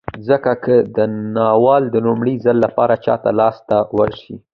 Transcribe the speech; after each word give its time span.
ځکه 0.27 0.51
که 0.63 0.75
دا 0.95 1.05
ناول 1.35 1.83
د 1.89 1.95
لومړي 2.05 2.35
ځل 2.45 2.57
لپاره 2.65 2.95
چاته 3.05 3.29
لاس 3.39 3.57
ته 3.69 3.77
وشي 3.97 4.35